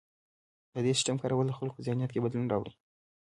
[0.73, 2.73] د دې سیستم کارول د خلکو په ذهنیت کې بدلون راوړي.